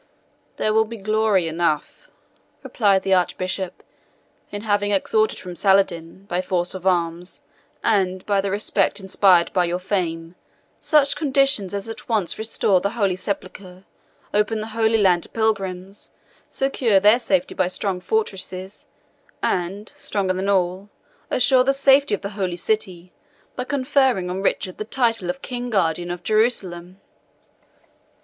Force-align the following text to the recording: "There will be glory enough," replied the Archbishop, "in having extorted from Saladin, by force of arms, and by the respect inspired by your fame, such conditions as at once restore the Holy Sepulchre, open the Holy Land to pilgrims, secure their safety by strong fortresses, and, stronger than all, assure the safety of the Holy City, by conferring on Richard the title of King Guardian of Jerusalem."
"There 0.55 0.73
will 0.73 0.85
be 0.85 0.97
glory 0.97 1.47
enough," 1.47 2.09
replied 2.63 3.03
the 3.03 3.13
Archbishop, 3.13 3.83
"in 4.51 4.63
having 4.63 4.91
extorted 4.91 5.37
from 5.37 5.55
Saladin, 5.55 6.25
by 6.25 6.41
force 6.41 6.73
of 6.73 6.87
arms, 6.87 7.41
and 7.83 8.25
by 8.25 8.41
the 8.41 8.49
respect 8.49 8.99
inspired 8.99 9.53
by 9.53 9.65
your 9.65 9.77
fame, 9.77 10.33
such 10.79 11.15
conditions 11.15 11.71
as 11.75 11.87
at 11.87 12.09
once 12.09 12.39
restore 12.39 12.81
the 12.81 12.89
Holy 12.97 13.15
Sepulchre, 13.15 13.83
open 14.33 14.59
the 14.59 14.69
Holy 14.73 14.97
Land 14.97 15.21
to 15.21 15.29
pilgrims, 15.29 16.09
secure 16.49 16.99
their 16.99 17.19
safety 17.19 17.53
by 17.53 17.67
strong 17.67 17.99
fortresses, 18.01 18.87
and, 19.43 19.89
stronger 19.95 20.33
than 20.33 20.49
all, 20.49 20.89
assure 21.29 21.63
the 21.63 21.75
safety 21.75 22.15
of 22.15 22.21
the 22.21 22.29
Holy 22.29 22.55
City, 22.57 23.11
by 23.55 23.65
conferring 23.65 24.31
on 24.31 24.41
Richard 24.41 24.79
the 24.79 24.83
title 24.83 25.29
of 25.29 25.43
King 25.43 25.69
Guardian 25.69 26.09
of 26.09 26.23
Jerusalem." 26.23 26.99